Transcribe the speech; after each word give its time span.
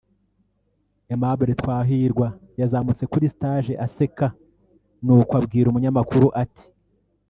Aimable 1.11 1.53
Twahirwa 1.61 2.27
yazamutse 2.59 3.03
kuri 3.11 3.25
stage 3.35 3.73
aseka 3.85 4.27
n’uko 5.05 5.31
abwira 5.39 5.67
Umunyamakuru 5.69 6.27
ati 6.43 6.65